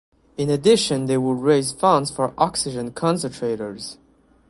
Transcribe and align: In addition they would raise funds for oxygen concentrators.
In 0.35 0.49
addition 0.49 1.05
they 1.05 1.15
would 1.19 1.41
raise 1.43 1.73
funds 1.73 2.09
for 2.09 2.33
oxygen 2.35 2.89
concentrators. 2.89 3.97